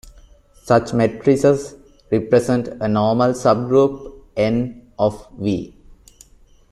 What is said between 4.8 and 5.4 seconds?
of